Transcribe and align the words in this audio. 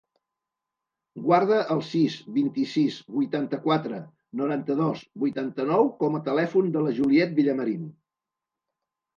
Guarda 1.25 1.57
el 1.73 1.83
sis, 1.89 2.15
vint-i-sis, 2.37 2.97
vuitanta-quatre, 3.17 3.99
noranta-dos, 4.41 5.05
vuitanta-nou 5.25 5.93
com 6.03 6.19
a 6.19 6.23
telèfon 6.31 6.75
de 6.79 6.87
la 6.89 6.99
Juliette 7.03 7.41
Villamarin. 7.43 7.89